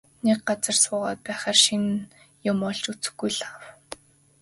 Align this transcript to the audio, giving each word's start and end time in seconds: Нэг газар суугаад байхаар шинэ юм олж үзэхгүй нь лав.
Нэг 0.25 0.39
газар 0.47 0.75
суугаад 0.83 1.19
байхаар 1.27 1.57
шинэ 1.63 1.91
юм 2.51 2.59
олж 2.69 2.83
үзэхгүй 2.91 3.29
нь 3.33 3.37
лав. 3.41 3.59